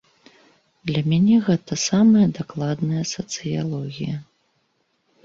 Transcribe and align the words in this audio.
Для 0.91 1.01
мяне 1.11 1.35
гэта 1.49 1.77
самая 1.89 2.23
дакладная 2.37 3.03
сацыялогія. 3.13 4.17